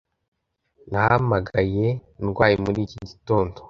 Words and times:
Nahamagaye 0.91 1.85
ndwaye 2.23 2.55
muri 2.63 2.79
iki 2.85 2.99
gitondo. 3.09 3.55